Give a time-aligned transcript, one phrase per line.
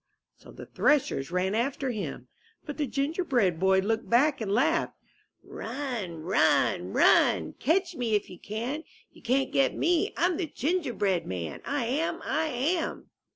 [0.41, 2.27] ''So the threshers ran after him.
[2.65, 4.95] But the Gingerbread Boy looked back and laughed:
[5.47, 6.23] *^Run!
[6.23, 6.91] Run!
[6.91, 7.53] Run!
[7.59, 8.83] Catch me if you can!
[9.11, 10.11] You can't get me!
[10.17, 12.19] I'm the Gingerbread Man, lam!
[12.25, 13.11] I am!"